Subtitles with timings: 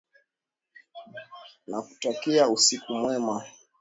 [1.67, 3.45] Nakutakia usiku mwema.